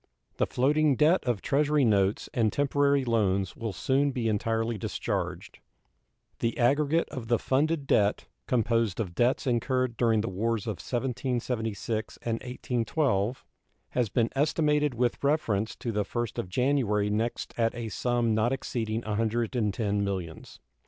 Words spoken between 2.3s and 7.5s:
and temporary loans will soon be entirely discharged. The aggregate of the